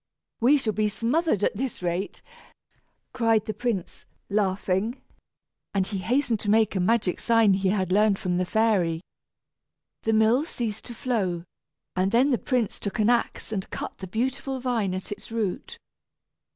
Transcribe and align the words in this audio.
"We 0.39 0.57
shall 0.57 0.73
be 0.73 0.89
smothered 0.89 1.43
at 1.43 1.55
this 1.55 1.83
rate," 1.83 2.23
cried 3.13 3.45
the 3.45 3.53
prince 3.53 4.03
laughing, 4.31 4.99
and 5.75 5.85
he 5.85 5.99
hastened 5.99 6.39
to 6.39 6.49
make 6.49 6.75
a 6.75 6.79
magic 6.79 7.19
sign 7.19 7.53
he 7.53 7.69
had 7.69 7.91
learned 7.91 8.17
from 8.17 8.37
the 8.37 8.45
fairy. 8.45 9.01
The 10.01 10.13
mill 10.13 10.43
ceased 10.43 10.85
to 10.85 10.95
flow, 10.95 11.43
and 11.95 12.09
then 12.11 12.31
the 12.31 12.39
prince 12.39 12.79
took 12.79 12.97
an 12.97 13.11
axe 13.11 13.51
and 13.51 13.69
cut 13.69 13.99
the 13.99 14.07
beautiful 14.07 14.59
vine 14.59 14.95
at 14.95 15.11
its 15.11 15.31
root. 15.31 15.77